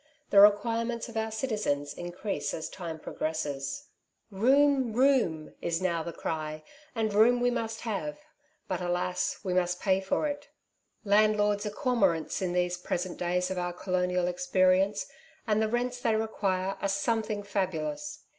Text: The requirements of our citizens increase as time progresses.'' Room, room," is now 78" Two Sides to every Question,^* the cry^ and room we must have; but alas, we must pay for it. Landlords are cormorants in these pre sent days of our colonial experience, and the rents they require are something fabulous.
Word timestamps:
The 0.31 0.39
requirements 0.39 1.09
of 1.09 1.15
our 1.15 1.29
citizens 1.29 1.93
increase 1.93 2.55
as 2.55 2.69
time 2.69 2.97
progresses.'' 2.97 3.83
Room, 4.31 4.93
room," 4.93 5.53
is 5.61 5.79
now 5.79 6.03
78" 6.03 6.03
Two 6.03 6.09
Sides 6.09 6.23
to 6.23 6.29
every 6.31 6.61
Question,^* 6.61 6.61
the 6.63 6.63
cry^ 6.63 6.63
and 6.95 7.13
room 7.33 7.39
we 7.41 7.51
must 7.51 7.81
have; 7.81 8.19
but 8.67 8.81
alas, 8.81 9.37
we 9.43 9.53
must 9.53 9.79
pay 9.79 10.01
for 10.01 10.25
it. 10.25 10.47
Landlords 11.05 11.67
are 11.67 11.69
cormorants 11.69 12.41
in 12.41 12.53
these 12.53 12.77
pre 12.77 12.97
sent 12.97 13.19
days 13.19 13.51
of 13.51 13.59
our 13.59 13.73
colonial 13.73 14.25
experience, 14.27 15.05
and 15.45 15.61
the 15.61 15.69
rents 15.69 15.99
they 16.01 16.15
require 16.15 16.77
are 16.81 16.89
something 16.89 17.43
fabulous. 17.43 18.23